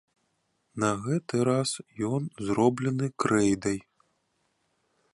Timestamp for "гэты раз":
1.03-1.69